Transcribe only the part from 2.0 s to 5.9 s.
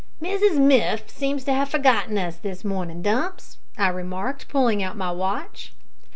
us this morning, Dumps," I remarked, pulling out my watch.